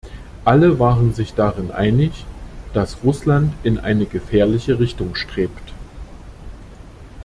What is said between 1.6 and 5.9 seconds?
einig, dass Russland in eine gefährliche Richtung strebt.